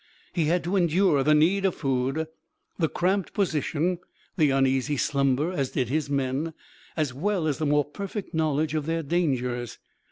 [0.33, 2.25] He had to endure the need of food,
[2.79, 3.99] the cramped position,
[4.35, 6.55] the uneasy slumber, as did his men;
[6.97, 9.77] as well as the more perfect knowledge of their dangers.